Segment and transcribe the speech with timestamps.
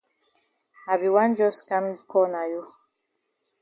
[0.91, 2.61] I be wan jus kam call na you.